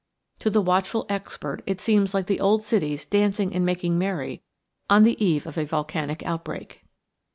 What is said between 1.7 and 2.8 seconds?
seems like the old